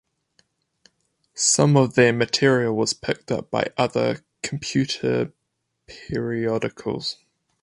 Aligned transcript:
Some 1.35 1.77
of 1.77 1.93
their 1.93 2.11
material 2.11 2.75
was 2.75 2.91
picked 2.91 3.31
up 3.31 3.51
by 3.51 3.67
other 3.77 4.21
computer 4.41 5.31
periodicals. 5.85 7.17